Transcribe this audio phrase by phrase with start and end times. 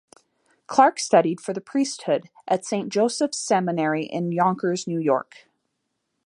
[0.65, 5.45] Clark studied for the priesthood at Saint Joseph's Seminary in Yonkers, New York.